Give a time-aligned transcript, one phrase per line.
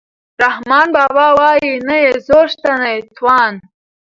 [0.43, 3.53] رحمان بابا وايي نه یې زور شته نه یې توان.